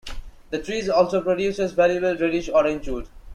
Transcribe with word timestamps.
The 0.49 0.57
tree 0.57 0.89
also 0.89 1.21
produces 1.21 1.73
valuable 1.73 2.17
reddish-orange 2.17 2.87
wood. 2.87 3.07